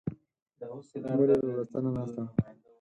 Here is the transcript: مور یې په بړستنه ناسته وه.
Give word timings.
مور 1.17 1.29
یې 1.33 1.37
په 1.41 1.47
بړستنه 1.53 1.89
ناسته 1.97 2.21
وه. 2.25 2.31